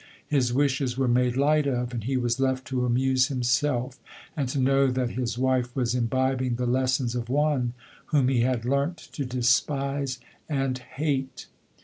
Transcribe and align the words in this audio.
Kis 0.31 0.51
wishes 0.51 0.97
were 0.97 1.07
made 1.07 1.37
light 1.37 1.67
of, 1.67 1.93
and 1.93 2.03
he 2.05 2.17
was 2.17 2.39
left 2.39 2.65
to 2.69 2.87
amuse 2.87 3.27
himself, 3.27 3.99
and 4.35 4.49
to 4.49 4.59
know 4.59 4.87
that 4.87 5.11
his 5.11 5.37
wife 5.37 5.75
was 5.75 5.93
imbibing 5.93 6.55
the 6.55 6.65
lessons 6.65 7.13
of 7.13 7.29
one, 7.29 7.73
whom 8.05 8.27
he 8.27 8.39
had 8.39 8.65
learnt 8.65 8.97
to 8.97 9.23
despise 9.25 10.17
and 10.49 10.79
hate. 10.79 11.45